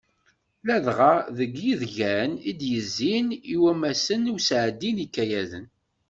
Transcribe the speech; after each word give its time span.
Ladɣa 0.67 1.15
deg 1.37 1.51
yidgan 1.63 2.31
i 2.49 2.51
d-yezzin 2.59 3.27
i 3.53 3.55
wammasen 3.61 4.21
n 4.27 4.31
usɛeddi 4.35 4.91
n 4.91 4.97
yikayaden. 5.03 5.65